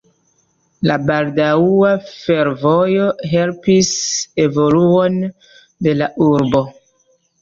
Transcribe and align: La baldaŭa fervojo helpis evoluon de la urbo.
La 0.91 0.95
baldaŭa 1.09 1.91
fervojo 2.07 3.09
helpis 3.35 3.91
evoluon 4.47 5.21
de 5.89 5.95
la 6.03 6.09
urbo. 6.31 6.65